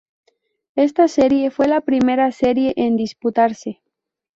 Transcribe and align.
Esta 0.75 1.07
serie 1.07 1.51
fue 1.51 1.67
la 1.67 1.81
primera 1.81 2.31
serie 2.31 2.73
en 2.75 2.95
disputarse. 2.97 3.83